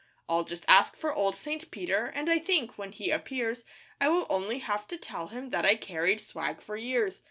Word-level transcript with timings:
I'll 0.27 0.45
just 0.45 0.65
ask 0.67 0.97
for 0.97 1.13
old 1.13 1.35
St. 1.35 1.69
Peter, 1.69 2.07
And 2.07 2.27
I 2.27 2.39
think, 2.39 2.75
when 2.75 2.91
he 2.91 3.11
appears, 3.11 3.65
I 3.99 4.09
will 4.09 4.25
only 4.31 4.57
have 4.57 4.87
to 4.87 4.97
tell 4.97 5.27
him 5.27 5.51
That 5.51 5.63
I 5.63 5.75
carried 5.75 6.21
swag 6.21 6.59
for 6.59 6.75
years. 6.75 7.19